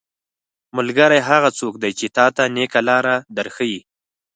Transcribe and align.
ملګری 0.77 1.19
هغه 1.29 1.49
څوک 1.59 1.73
دی 1.83 1.91
چې 1.99 2.05
تاته 2.17 2.43
نيکه 2.55 2.81
لاره 2.89 3.15
در 3.35 3.47
ښيي. 3.55 3.79